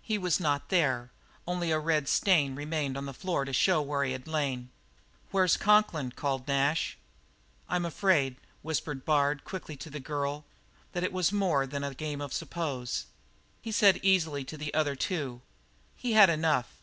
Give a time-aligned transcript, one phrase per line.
[0.00, 1.10] He was not there;
[1.44, 4.70] only a red stain remained on the floor to show where he had lain.
[5.32, 6.96] "Where's Conklin?" called Nash.
[7.68, 10.44] "I'm afraid," whispered Bard quickly to the girl,
[10.92, 13.06] "that it was more than a game of suppose."
[13.60, 15.40] He said easily to the other two:
[15.96, 16.76] "He had enough.